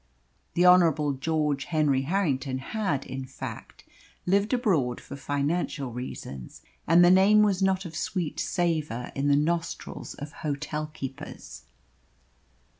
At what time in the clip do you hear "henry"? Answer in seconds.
1.65-2.01